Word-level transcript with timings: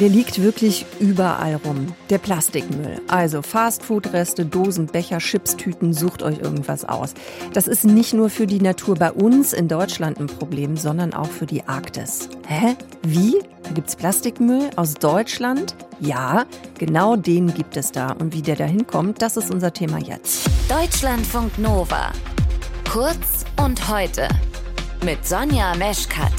Der 0.00 0.08
liegt 0.08 0.42
wirklich 0.42 0.86
überall 0.98 1.56
rum. 1.56 1.94
Der 2.08 2.16
Plastikmüll. 2.16 3.02
Also 3.08 3.42
Fastfood-Reste, 3.42 4.46
Dosen, 4.46 4.86
Becher, 4.86 5.18
Chipstüten, 5.18 5.92
sucht 5.92 6.22
euch 6.22 6.38
irgendwas 6.38 6.86
aus. 6.86 7.12
Das 7.52 7.68
ist 7.68 7.84
nicht 7.84 8.14
nur 8.14 8.30
für 8.30 8.46
die 8.46 8.62
Natur 8.62 8.94
bei 8.94 9.12
uns 9.12 9.52
in 9.52 9.68
Deutschland 9.68 10.18
ein 10.18 10.26
Problem, 10.26 10.78
sondern 10.78 11.12
auch 11.12 11.28
für 11.28 11.44
die 11.44 11.68
Arktis. 11.68 12.30
Hä? 12.46 12.76
Wie? 13.02 13.40
Da 13.62 13.72
gibt's 13.72 13.94
Plastikmüll 13.94 14.70
aus 14.76 14.94
Deutschland? 14.94 15.74
Ja, 16.00 16.46
genau 16.78 17.16
den 17.16 17.52
gibt 17.52 17.76
es 17.76 17.92
da. 17.92 18.12
Und 18.12 18.32
wie 18.32 18.40
der 18.40 18.56
da 18.56 18.64
hinkommt, 18.64 19.20
das 19.20 19.36
ist 19.36 19.50
unser 19.50 19.74
Thema 19.74 19.98
jetzt. 19.98 20.48
Deutschlandfunk 20.66 21.58
Nova. 21.58 22.12
Kurz 22.90 23.44
und 23.62 23.86
heute. 23.90 24.28
Mit 25.04 25.26
Sonja 25.26 25.74
Meschkat. 25.76 26.32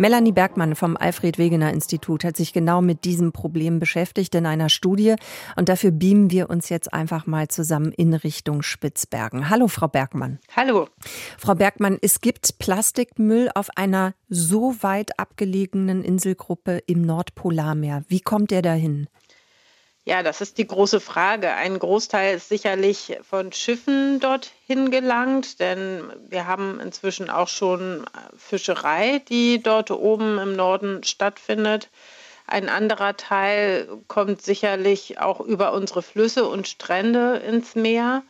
Melanie 0.00 0.32
Bergmann 0.32 0.76
vom 0.76 0.96
Alfred 0.96 1.36
Wegener 1.36 1.74
Institut 1.74 2.24
hat 2.24 2.34
sich 2.34 2.54
genau 2.54 2.80
mit 2.80 3.04
diesem 3.04 3.32
Problem 3.32 3.78
beschäftigt 3.80 4.34
in 4.34 4.46
einer 4.46 4.70
Studie 4.70 5.16
und 5.56 5.68
dafür 5.68 5.90
beamen 5.90 6.30
wir 6.30 6.48
uns 6.48 6.70
jetzt 6.70 6.94
einfach 6.94 7.26
mal 7.26 7.48
zusammen 7.48 7.92
in 7.92 8.14
Richtung 8.14 8.62
Spitzbergen. 8.62 9.50
Hallo, 9.50 9.68
Frau 9.68 9.88
Bergmann. 9.88 10.38
Hallo. 10.56 10.88
Frau 11.36 11.54
Bergmann, 11.54 11.98
es 12.00 12.22
gibt 12.22 12.58
Plastikmüll 12.58 13.50
auf 13.54 13.68
einer 13.76 14.14
so 14.30 14.74
weit 14.80 15.18
abgelegenen 15.18 16.02
Inselgruppe 16.02 16.82
im 16.86 17.02
Nordpolarmeer. 17.02 18.02
Wie 18.08 18.20
kommt 18.20 18.52
der 18.52 18.62
dahin? 18.62 19.06
Ja, 20.04 20.22
das 20.22 20.40
ist 20.40 20.56
die 20.58 20.66
große 20.66 20.98
Frage. 20.98 21.52
Ein 21.52 21.78
Großteil 21.78 22.36
ist 22.36 22.48
sicherlich 22.48 23.18
von 23.22 23.52
Schiffen 23.52 24.18
dorthin 24.18 24.90
gelangt, 24.90 25.60
denn 25.60 26.10
wir 26.28 26.46
haben 26.46 26.80
inzwischen 26.80 27.28
auch 27.28 27.48
schon 27.48 28.06
Fischerei, 28.36 29.20
die 29.28 29.62
dort 29.62 29.90
oben 29.90 30.38
im 30.38 30.56
Norden 30.56 31.04
stattfindet. 31.04 31.90
Ein 32.46 32.68
anderer 32.68 33.16
Teil 33.16 33.88
kommt 34.08 34.42
sicherlich 34.42 35.20
auch 35.20 35.40
über 35.40 35.72
unsere 35.72 36.02
Flüsse 36.02 36.48
und 36.48 36.66
Strände 36.66 37.36
ins 37.36 37.74
Meer. 37.74 38.22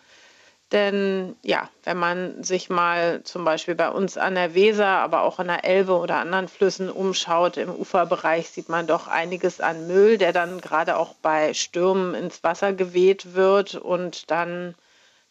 Denn 0.72 1.34
ja, 1.42 1.68
wenn 1.82 1.96
man 1.96 2.44
sich 2.44 2.70
mal 2.70 3.22
zum 3.24 3.44
Beispiel 3.44 3.74
bei 3.74 3.90
uns 3.90 4.16
an 4.16 4.36
der 4.36 4.54
Weser, 4.54 4.86
aber 4.86 5.22
auch 5.22 5.40
an 5.40 5.48
der 5.48 5.64
Elbe 5.64 5.96
oder 5.96 6.16
anderen 6.18 6.46
Flüssen 6.46 6.88
umschaut, 6.88 7.56
im 7.56 7.70
Uferbereich 7.70 8.50
sieht 8.50 8.68
man 8.68 8.86
doch 8.86 9.08
einiges 9.08 9.60
an 9.60 9.88
Müll, 9.88 10.16
der 10.16 10.32
dann 10.32 10.60
gerade 10.60 10.96
auch 10.96 11.14
bei 11.22 11.54
Stürmen 11.54 12.14
ins 12.14 12.44
Wasser 12.44 12.72
geweht 12.72 13.34
wird 13.34 13.74
und 13.74 14.30
dann 14.30 14.76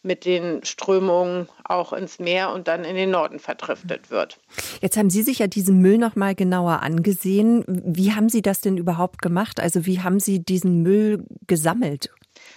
mit 0.02 0.24
den 0.24 0.64
Strömungen 0.64 1.48
auch 1.64 1.92
ins 1.92 2.18
Meer 2.18 2.52
und 2.52 2.68
dann 2.68 2.84
in 2.84 2.96
den 2.96 3.10
Norden 3.10 3.38
verdriftet 3.38 4.10
wird. 4.10 4.38
Jetzt 4.80 4.96
haben 4.96 5.10
Sie 5.10 5.22
sich 5.22 5.38
ja 5.40 5.46
diesen 5.46 5.80
Müll 5.80 5.98
noch 5.98 6.16
mal 6.16 6.34
genauer 6.34 6.82
angesehen. 6.82 7.64
Wie 7.66 8.12
haben 8.12 8.28
Sie 8.28 8.42
das 8.42 8.60
denn 8.60 8.76
überhaupt 8.76 9.20
gemacht? 9.20 9.60
Also 9.60 9.84
wie 9.86 10.00
haben 10.00 10.20
Sie 10.20 10.38
diesen 10.42 10.82
Müll 10.82 11.24
gesammelt? 11.46 12.10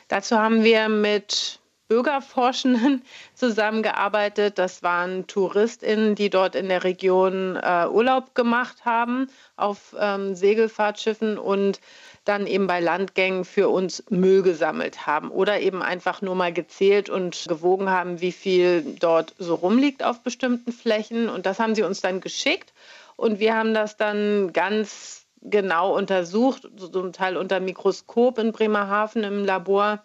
Dazu 0.07 0.37
haben 0.37 0.63
wir 0.63 0.87
mit 0.87 1.59
Bürgerforschenden 1.87 3.03
zusammengearbeitet. 3.33 4.57
Das 4.57 4.83
waren 4.83 5.27
TouristInnen, 5.27 6.15
die 6.15 6.29
dort 6.29 6.55
in 6.55 6.69
der 6.69 6.83
Region 6.83 7.55
äh, 7.55 7.87
Urlaub 7.87 8.35
gemacht 8.35 8.85
haben 8.85 9.29
auf 9.55 9.95
ähm, 9.99 10.35
Segelfahrtschiffen 10.35 11.37
und 11.37 11.79
dann 12.25 12.47
eben 12.47 12.67
bei 12.67 12.79
Landgängen 12.79 13.43
für 13.43 13.69
uns 13.69 14.03
Müll 14.09 14.43
gesammelt 14.43 15.05
haben 15.05 15.29
oder 15.29 15.59
eben 15.59 15.81
einfach 15.81 16.21
nur 16.21 16.35
mal 16.35 16.53
gezählt 16.53 17.09
und 17.09 17.45
gewogen 17.47 17.89
haben, 17.89 18.21
wie 18.21 18.31
viel 18.31 18.81
dort 18.99 19.35
so 19.37 19.55
rumliegt 19.55 20.03
auf 20.03 20.21
bestimmten 20.21 20.71
Flächen. 20.71 21.27
Und 21.27 21.45
das 21.45 21.59
haben 21.59 21.75
sie 21.75 21.83
uns 21.83 22.01
dann 22.01 22.21
geschickt 22.21 22.73
und 23.15 23.39
wir 23.39 23.55
haben 23.55 23.73
das 23.73 23.97
dann 23.97 24.53
ganz 24.53 25.25
genau 25.41 25.95
untersucht, 25.95 26.67
zum 26.77 27.11
Teil 27.13 27.37
unter 27.37 27.59
Mikroskop 27.59 28.39
in 28.39 28.51
Bremerhaven 28.51 29.23
im 29.23 29.45
Labor 29.45 30.01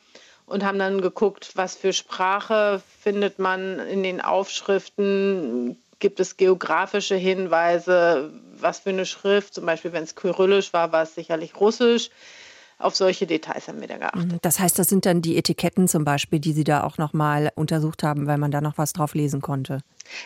und 0.48 0.64
haben 0.64 0.78
dann 0.78 1.00
geguckt, 1.00 1.52
was 1.54 1.76
für 1.76 1.92
Sprache 1.92 2.82
findet 3.00 3.38
man 3.38 3.78
in 3.78 4.02
den 4.02 4.20
Aufschriften, 4.20 5.76
gibt 5.98 6.20
es 6.20 6.36
geografische 6.36 7.16
Hinweise, 7.16 8.32
was 8.58 8.80
für 8.80 8.90
eine 8.90 9.06
Schrift, 9.06 9.54
zum 9.54 9.66
Beispiel 9.66 9.92
wenn 9.92 10.04
es 10.04 10.14
kyrillisch 10.14 10.72
war, 10.72 10.92
war 10.92 11.02
es 11.02 11.14
sicherlich 11.14 11.58
russisch. 11.60 12.10
Auf 12.78 12.94
solche 12.94 13.26
Details 13.26 13.66
haben 13.66 13.80
wir 13.80 13.88
da 13.88 13.96
geachtet. 13.96 14.32
Mhm. 14.32 14.38
Das 14.42 14.60
heißt, 14.60 14.78
das 14.78 14.86
sind 14.86 15.04
dann 15.04 15.20
die 15.20 15.36
Etiketten 15.36 15.88
zum 15.88 16.04
Beispiel, 16.04 16.38
die 16.38 16.52
Sie 16.52 16.62
da 16.62 16.84
auch 16.84 16.96
nochmal 16.96 17.50
untersucht 17.56 18.04
haben, 18.04 18.28
weil 18.28 18.38
man 18.38 18.52
da 18.52 18.60
noch 18.60 18.78
was 18.78 18.92
drauf 18.92 19.14
lesen 19.14 19.40
konnte. 19.40 19.80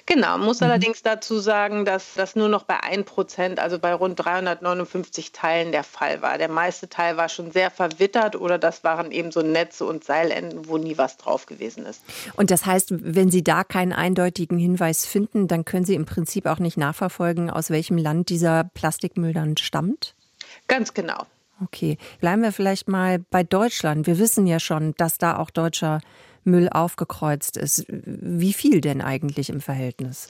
Genau, 0.06 0.36
muss 0.38 0.60
mhm. 0.60 0.66
allerdings 0.66 1.02
dazu 1.02 1.38
sagen, 1.38 1.84
dass 1.84 2.14
das 2.14 2.36
nur 2.36 2.48
noch 2.48 2.64
bei 2.64 2.82
1 2.82 3.06
Prozent, 3.06 3.58
also 3.58 3.78
bei 3.78 3.94
rund 3.94 4.22
359 4.22 5.32
Teilen 5.32 5.72
der 5.72 5.82
Fall 5.82 6.20
war. 6.20 6.36
Der 6.36 6.50
meiste 6.50 6.88
Teil 6.88 7.16
war 7.16 7.30
schon 7.30 7.52
sehr 7.52 7.70
verwittert 7.70 8.36
oder 8.36 8.58
das 8.58 8.84
waren 8.84 9.12
eben 9.12 9.32
so 9.32 9.40
Netze 9.40 9.86
und 9.86 10.04
Seilenden, 10.04 10.68
wo 10.68 10.76
nie 10.76 10.98
was 10.98 11.16
drauf 11.16 11.46
gewesen 11.46 11.86
ist. 11.86 12.02
Und 12.36 12.50
das 12.50 12.66
heißt, 12.66 12.88
wenn 12.90 13.30
Sie 13.30 13.42
da 13.42 13.64
keinen 13.64 13.92
eindeutigen 13.92 14.58
Hinweis 14.58 15.06
finden, 15.06 15.48
dann 15.48 15.64
können 15.64 15.86
Sie 15.86 15.94
im 15.94 16.04
Prinzip 16.04 16.46
auch 16.46 16.58
nicht 16.58 16.76
nachverfolgen, 16.76 17.50
aus 17.50 17.70
welchem 17.70 17.96
Land 17.96 18.28
dieser 18.28 18.64
Plastikmüll 18.64 19.32
dann 19.32 19.56
stammt? 19.56 20.14
Ganz 20.68 20.92
genau. 20.92 21.24
Okay, 21.62 21.98
bleiben 22.20 22.42
wir 22.42 22.52
vielleicht 22.52 22.88
mal 22.88 23.18
bei 23.18 23.42
Deutschland. 23.42 24.06
Wir 24.06 24.18
wissen 24.18 24.46
ja 24.46 24.58
schon, 24.58 24.94
dass 24.96 25.18
da 25.18 25.36
auch 25.36 25.50
deutscher 25.50 26.00
Müll 26.44 26.68
aufgekreuzt 26.68 27.56
ist. 27.56 27.84
Wie 27.88 28.52
viel 28.52 28.80
denn 28.80 29.00
eigentlich 29.00 29.48
im 29.48 29.60
Verhältnis? 29.60 30.28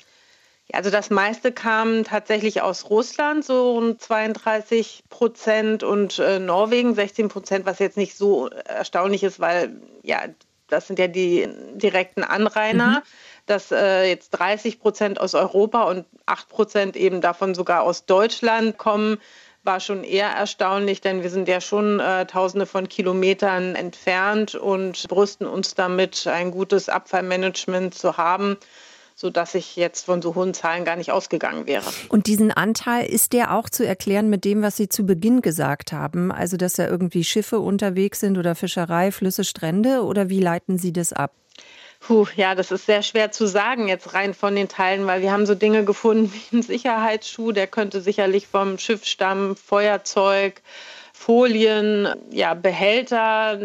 Also 0.73 0.91
das 0.91 1.11
meiste 1.11 1.53
kam 1.53 2.05
tatsächlich 2.05 2.63
aus 2.63 2.89
Russland, 2.89 3.45
so 3.45 3.73
rund 3.73 4.01
32 4.01 5.05
Prozent 5.11 5.83
und 5.83 6.19
äh, 6.19 6.39
Norwegen 6.39 6.95
16 6.95 7.29
Prozent, 7.29 7.67
was 7.67 7.79
jetzt 7.79 7.97
nicht 7.97 8.17
so 8.17 8.49
erstaunlich 8.49 9.23
ist, 9.23 9.39
weil 9.39 9.77
ja, 10.03 10.23
das 10.69 10.87
sind 10.87 10.99
ja 10.99 11.09
die 11.09 11.49
direkten 11.75 12.25
Anrainer. 12.25 13.01
Mhm. 13.01 13.03
Dass 13.47 13.73
äh, 13.73 14.05
jetzt 14.05 14.31
30 14.31 14.79
Prozent 14.79 15.21
aus 15.21 15.35
Europa 15.35 15.83
und 15.83 16.07
8 16.27 16.49
Prozent 16.49 16.97
eben 16.97 17.21
davon 17.21 17.57
sogar 17.57 17.83
aus 17.83 18.07
Deutschland 18.07 18.79
kommen, 18.79 19.19
war 19.65 19.81
schon 19.81 20.05
eher 20.05 20.29
erstaunlich, 20.29 21.01
denn 21.01 21.23
wir 21.23 21.31
sind 21.31 21.49
ja 21.49 21.61
schon 21.61 22.01
äh, 22.01 22.27
tausende 22.27 22.67
von 22.67 22.89
Kilometern 22.89 23.75
entfernt 23.75 24.55
und 24.55 25.09
brüsten 25.09 25.47
uns 25.47 25.75
damit, 25.75 26.27
ein 26.27 26.51
gutes 26.51 26.89
Abfallmanagement 26.89 27.95
zu 27.95 28.17
haben 28.17 28.57
sodass 29.15 29.55
ich 29.55 29.77
jetzt 29.77 30.07
von 30.07 30.23
so 30.23 30.35
hohen 30.35 30.55
Zahlen 30.55 30.85
gar 30.85 30.97
nicht 30.97 31.13
ausgegangen 31.13 31.67
wäre. 31.67 31.85
Und 32.09 32.27
diesen 32.27 32.51
Anteil 32.51 33.07
ist 33.07 33.33
der 33.33 33.55
auch 33.55 33.69
zu 33.69 33.87
erklären 33.87 34.31
mit 34.31 34.45
dem, 34.45 34.63
was 34.63 34.77
Sie 34.77 34.89
zu 34.89 35.05
Beginn 35.05 35.43
gesagt 35.43 35.93
haben, 35.93 36.33
also 36.33 36.57
dass 36.57 36.75
da 36.75 36.89
irgendwie 36.89 37.23
Schiffe 37.23 37.61
unterwegs 37.61 38.21
sind 38.21 38.39
oder 38.39 38.55
Fischerei, 38.55 39.13
Flüsse, 39.13 39.45
Strände 39.45 40.03
oder 40.03 40.29
wie 40.29 40.41
leiten 40.41 40.79
Sie 40.79 40.93
das 40.93 41.13
ab? 41.13 41.33
Puh, 42.03 42.27
ja, 42.35 42.57
das 42.57 42.73
ist 42.73 42.87
sehr 42.87 43.03
schwer 43.03 43.31
zu 43.31 43.47
sagen 43.47 43.87
jetzt 43.87 44.13
rein 44.13 44.35
von 44.35 44.57
den 44.57 44.69
Teilen, 44.69 45.07
weil 45.07 45.23
wir 45.23 45.31
haben 45.31 45.47
so 45.47 45.55
Dinge 45.55 45.85
gefunden 45.85 46.33
wie 46.51 46.53
einen 46.53 46.63
Sicherheitsschuh, 46.63 47.53
der 47.53 47.69
könnte 47.69 48.01
sicherlich 48.01 48.49
vom 48.49 48.77
Schiff 48.79 49.05
stammen, 49.05 49.55
Feuerzeug, 49.55 50.63
Folien, 51.25 52.09
ja, 52.33 52.55
Behälter, 52.55 53.57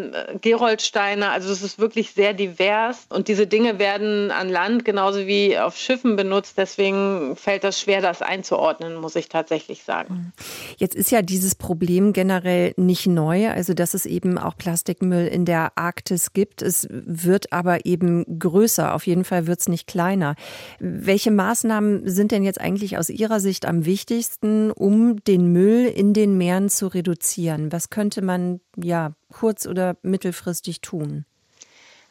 Geroldsteine. 0.41 1.31
Also 1.31 1.51
es 1.51 1.63
ist 1.63 1.79
wirklich 1.79 2.11
sehr 2.11 2.35
divers. 2.35 3.07
Und 3.09 3.29
diese 3.29 3.47
Dinge 3.47 3.79
werden 3.79 4.29
an 4.29 4.47
Land 4.47 4.85
genauso 4.85 5.25
wie 5.25 5.57
auf 5.57 5.75
Schiffen 5.75 6.15
benutzt. 6.15 6.59
Deswegen 6.59 7.35
fällt 7.35 7.63
das 7.63 7.81
schwer, 7.81 8.01
das 8.01 8.21
einzuordnen, 8.21 8.97
muss 8.97 9.15
ich 9.15 9.27
tatsächlich 9.27 9.83
sagen. 9.83 10.33
Jetzt 10.77 10.95
ist 10.95 11.09
ja 11.09 11.23
dieses 11.23 11.55
Problem 11.55 12.13
generell 12.13 12.75
nicht 12.77 13.07
neu. 13.07 13.49
Also 13.49 13.73
dass 13.73 13.95
es 13.95 14.05
eben 14.05 14.37
auch 14.37 14.55
Plastikmüll 14.55 15.25
in 15.25 15.45
der 15.45 15.71
Arktis 15.75 16.33
gibt. 16.33 16.61
Es 16.61 16.87
wird 16.91 17.53
aber 17.53 17.87
eben 17.87 18.37
größer. 18.37 18.93
Auf 18.93 19.07
jeden 19.07 19.23
Fall 19.23 19.47
wird 19.47 19.61
es 19.61 19.67
nicht 19.67 19.87
kleiner. 19.87 20.35
Welche 20.79 21.31
Maßnahmen 21.31 22.07
sind 22.07 22.31
denn 22.31 22.43
jetzt 22.43 22.61
eigentlich 22.61 22.99
aus 22.99 23.09
Ihrer 23.09 23.39
Sicht 23.39 23.65
am 23.65 23.85
wichtigsten, 23.85 24.69
um 24.69 25.23
den 25.23 25.51
Müll 25.51 25.87
in 25.87 26.13
den 26.13 26.37
Meeren 26.37 26.69
zu 26.69 26.85
reduzieren? 26.85 27.46
Passieren? 27.47 27.71
Was 27.71 27.89
könnte 27.89 28.21
man 28.21 28.59
ja 28.75 29.13
kurz- 29.31 29.67
oder 29.67 29.95
mittelfristig 30.01 30.81
tun? 30.81 31.25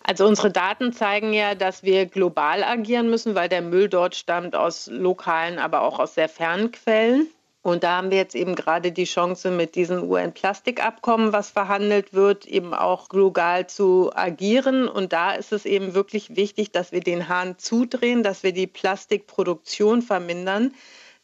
Also 0.02 0.26
unsere 0.26 0.52
Daten 0.52 0.92
zeigen 0.92 1.32
ja, 1.32 1.54
dass 1.54 1.82
wir 1.82 2.06
global 2.06 2.62
agieren 2.62 3.10
müssen, 3.10 3.34
weil 3.34 3.48
der 3.48 3.62
Müll 3.62 3.88
dort 3.88 4.14
stammt 4.14 4.54
aus 4.54 4.88
lokalen, 4.90 5.58
aber 5.58 5.82
auch 5.82 5.98
aus 5.98 6.14
sehr 6.14 6.28
fernen 6.28 6.70
Quellen. 6.70 7.26
Und 7.62 7.82
da 7.82 7.96
haben 7.96 8.12
wir 8.12 8.18
jetzt 8.18 8.36
eben 8.36 8.54
gerade 8.54 8.92
die 8.92 9.06
Chance, 9.06 9.50
mit 9.50 9.74
diesem 9.74 10.08
UN-Plastikabkommen, 10.08 11.32
was 11.32 11.50
verhandelt 11.50 12.14
wird, 12.14 12.46
eben 12.46 12.72
auch 12.72 13.08
global 13.08 13.66
zu 13.66 14.12
agieren. 14.14 14.86
Und 14.86 15.12
da 15.12 15.32
ist 15.32 15.52
es 15.52 15.64
eben 15.64 15.92
wirklich 15.92 16.36
wichtig, 16.36 16.70
dass 16.70 16.92
wir 16.92 17.00
den 17.00 17.28
Hahn 17.28 17.58
zudrehen, 17.58 18.22
dass 18.22 18.44
wir 18.44 18.52
die 18.52 18.68
Plastikproduktion 18.68 20.02
vermindern. 20.02 20.72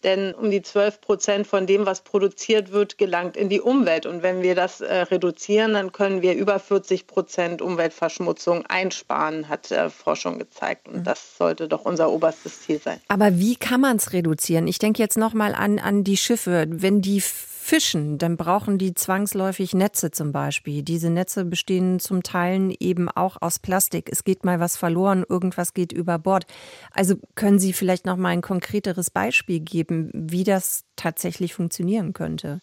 Denn 0.04 0.34
um 0.34 0.50
die 0.50 0.62
12 0.62 1.00
Prozent 1.00 1.46
von 1.46 1.66
dem, 1.66 1.86
was 1.86 2.00
produziert 2.00 2.72
wird, 2.72 2.98
gelangt 2.98 3.36
in 3.36 3.48
die 3.48 3.60
Umwelt. 3.60 4.06
Und 4.06 4.22
wenn 4.22 4.42
wir 4.42 4.54
das 4.54 4.80
äh, 4.80 4.94
reduzieren, 4.94 5.74
dann 5.74 5.92
können 5.92 6.22
wir 6.22 6.34
über 6.34 6.58
40 6.58 7.06
Prozent 7.06 7.62
Umweltverschmutzung 7.62 8.66
einsparen, 8.66 9.48
hat 9.48 9.70
äh, 9.70 9.90
Forschung 9.90 10.38
gezeigt. 10.38 10.88
Und 10.88 10.98
mhm. 10.98 11.04
das 11.04 11.36
sollte 11.36 11.68
doch 11.68 11.84
unser 11.84 12.10
oberstes 12.10 12.62
Ziel 12.62 12.80
sein. 12.80 13.00
Aber 13.08 13.38
wie 13.38 13.56
kann 13.56 13.80
man 13.80 13.96
es 13.96 14.12
reduzieren? 14.12 14.66
Ich 14.66 14.78
denke 14.78 15.02
jetzt 15.02 15.16
nochmal 15.16 15.54
an, 15.54 15.78
an 15.78 16.04
die 16.04 16.16
Schiffe. 16.16 16.66
Wenn 16.68 17.00
die 17.00 17.22
fischen, 17.62 18.18
dann 18.18 18.36
brauchen 18.36 18.76
die 18.76 18.92
zwangsläufig 18.92 19.72
Netze 19.72 20.10
zum 20.10 20.32
Beispiel. 20.32 20.82
Diese 20.82 21.10
Netze 21.10 21.44
bestehen 21.44 22.00
zum 22.00 22.22
Teil 22.22 22.74
eben 22.80 23.08
auch 23.08 23.36
aus 23.40 23.58
Plastik. 23.58 24.08
Es 24.10 24.24
geht 24.24 24.44
mal 24.44 24.60
was 24.60 24.76
verloren, 24.76 25.24
irgendwas 25.28 25.72
geht 25.72 25.92
über 25.92 26.18
Bord. 26.18 26.44
Also 26.92 27.16
können 27.34 27.58
Sie 27.58 27.72
vielleicht 27.72 28.04
noch 28.04 28.16
mal 28.16 28.30
ein 28.30 28.42
konkreteres 28.42 29.10
Beispiel 29.10 29.60
geben, 29.60 30.10
wie 30.12 30.44
das 30.44 30.84
tatsächlich 30.96 31.54
funktionieren 31.54 32.12
könnte? 32.12 32.60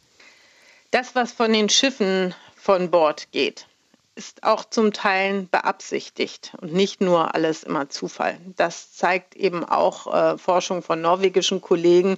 Das, 0.91 1.15
was 1.15 1.31
von 1.31 1.53
den 1.53 1.69
Schiffen 1.69 2.35
von 2.55 2.91
Bord 2.91 3.31
geht, 3.31 3.67
ist 4.15 4.43
auch 4.43 4.65
zum 4.65 4.91
Teil 4.91 5.47
beabsichtigt 5.49 6.51
und 6.59 6.73
nicht 6.73 6.99
nur 6.99 7.35
alles 7.35 7.63
immer 7.63 7.87
Zufall. 7.89 8.37
Das 8.57 8.91
zeigt 8.91 9.33
eben 9.35 9.63
auch 9.63 10.13
äh, 10.13 10.37
Forschung 10.37 10.81
von 10.83 11.01
norwegischen 11.01 11.61
Kollegen, 11.61 12.17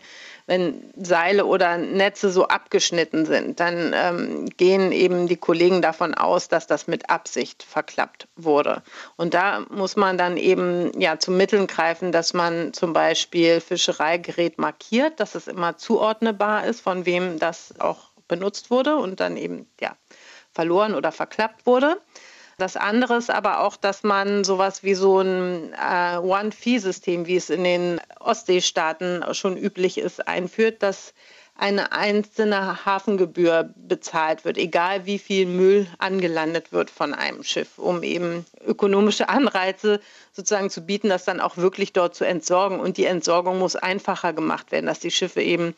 wenn 0.52 0.92
Seile 0.98 1.46
oder 1.46 1.78
Netze 1.78 2.30
so 2.30 2.46
abgeschnitten 2.46 3.26
sind, 3.26 3.62
dann 3.62 3.94
ähm, 3.96 4.50
gehen 4.58 4.92
eben 4.92 5.30
die 5.30 5.38
Kollegen 5.38 5.82
davon 5.82 6.14
aus, 6.14 6.50
dass 6.50 6.68
das 6.68 6.88
mit 6.88 7.10
Absicht 7.10 7.64
verklappt 7.64 8.28
wurde. 8.36 8.84
Und 9.16 9.34
da 9.34 9.62
muss 9.70 9.96
man 9.96 10.18
dann 10.18 10.36
eben 10.36 10.92
ja 11.00 11.20
zu 11.20 11.32
Mitteln 11.32 11.68
greifen, 11.68 12.12
dass 12.12 12.34
man 12.34 12.74
zum 12.74 12.92
Beispiel 12.92 13.62
Fischereigerät 13.62 14.58
markiert, 14.58 15.22
dass 15.22 15.36
es 15.36 15.48
immer 15.48 15.78
zuordnbar 15.78 16.66
ist, 16.66 16.82
von 16.82 17.06
wem 17.06 17.40
das 17.40 17.74
auch 17.80 18.12
benutzt 18.28 18.70
wurde 18.70 18.98
und 18.98 19.22
dann 19.22 19.38
eben 19.38 19.70
ja 19.80 19.96
verloren 20.52 20.96
oder 20.96 21.14
verklappt 21.14 21.66
wurde. 21.66 22.02
Das 22.62 22.78
andere 22.78 23.18
ist 23.18 23.32
aber 23.32 23.62
auch, 23.62 23.76
dass 23.76 24.04
man 24.04 24.44
sowas 24.44 24.84
wie 24.84 24.94
so 24.94 25.20
ein 25.20 25.74
äh, 25.74 26.18
One-Fee-System, 26.18 27.26
wie 27.26 27.36
es 27.36 27.50
in 27.50 27.64
den 27.64 28.00
Ostseestaaten 28.20 29.24
schon 29.34 29.58
üblich 29.58 29.98
ist, 29.98 30.28
einführt, 30.28 30.84
dass 30.84 31.16
eine 31.56 31.92
einzelne 31.92 32.86
Hafengebühr 32.86 33.74
bezahlt 33.76 34.46
wird, 34.46 34.60
egal 34.60 35.08
wie 35.08 35.18
viel 35.18 35.48
Müll 35.48 35.88
angelandet 35.98 36.72
wird 36.72 36.92
von 36.92 37.16
einem 37.16 37.44
Schiff, 37.44 37.80
um 37.80 38.04
eben 38.04 38.46
ökonomische 38.64 39.28
Anreize 39.28 40.00
sozusagen 40.32 40.70
zu 40.70 40.82
bieten, 40.82 41.10
das 41.10 41.26
dann 41.26 41.42
auch 41.42 41.58
wirklich 41.58 41.94
dort 41.94 42.14
zu 42.14 42.26
entsorgen. 42.26 42.80
Und 42.80 42.98
die 42.98 43.06
Entsorgung 43.06 43.58
muss 43.58 43.76
einfacher 43.76 44.34
gemacht 44.34 44.72
werden, 44.72 44.86
dass 44.86 45.00
die 45.00 45.12
Schiffe 45.12 45.42
eben 45.42 45.74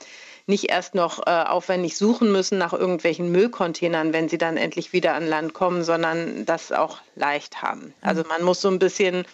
nicht 0.45 0.69
erst 0.69 0.95
noch 0.95 1.25
äh, 1.25 1.29
aufwendig 1.29 1.97
suchen 1.97 2.31
müssen 2.31 2.57
nach 2.57 2.73
irgendwelchen 2.73 3.31
Müllcontainern, 3.31 4.13
wenn 4.13 4.27
sie 4.29 4.37
dann 4.37 4.57
endlich 4.57 4.91
wieder 4.93 5.13
an 5.13 5.27
Land 5.27 5.53
kommen, 5.53 5.83
sondern 5.83 6.45
das 6.45 6.71
auch 6.71 6.99
leicht 7.15 7.61
haben. 7.61 7.93
Also 8.01 8.23
mhm. 8.23 8.27
man 8.29 8.43
muss 8.43 8.61
so 8.61 8.69
ein 8.69 8.79
bisschen 8.79 9.25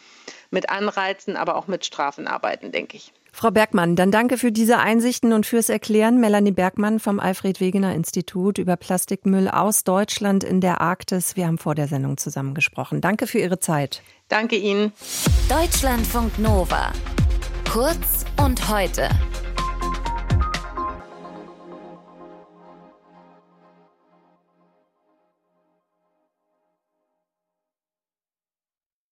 mit 0.51 0.69
Anreizen, 0.69 1.35
aber 1.35 1.55
auch 1.55 1.67
mit 1.67 1.85
Strafen 1.85 2.27
arbeiten, 2.27 2.71
denke 2.71 2.97
ich. 2.97 3.11
Frau 3.31 3.51
Bergmann, 3.51 3.95
dann 3.95 4.11
danke 4.11 4.37
für 4.37 4.51
diese 4.51 4.79
Einsichten 4.79 5.33
und 5.33 5.45
fürs 5.45 5.69
Erklären. 5.69 6.19
Melanie 6.19 6.51
Bergmann 6.51 6.99
vom 6.99 7.19
Alfred 7.19 7.59
Wegener 7.59 7.93
Institut 7.93 8.57
über 8.57 8.75
Plastikmüll 8.75 9.47
aus 9.47 9.83
Deutschland 9.83 10.43
in 10.43 10.61
der 10.61 10.81
Arktis. 10.81 11.35
Wir 11.35 11.45
haben 11.45 11.59
vor 11.59 11.75
der 11.75 11.87
Sendung 11.87 12.17
zusammengesprochen. 12.17 13.01
Danke 13.01 13.27
für 13.27 13.39
Ihre 13.39 13.59
Zeit. 13.59 14.01
Danke 14.27 14.55
Ihnen. 14.55 14.93
Deutschlandfunk 15.47 16.37
Nova. 16.39 16.91
Kurz 17.71 18.25
und 18.43 18.67
heute. 18.67 19.09